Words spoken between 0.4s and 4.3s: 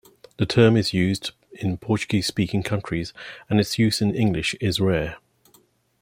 term is used in Portuguese-speaking countries, and its use in